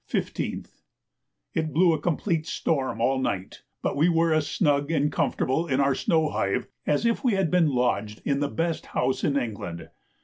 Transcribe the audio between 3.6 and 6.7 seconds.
but we were as snug and comfortable, in our snow hive,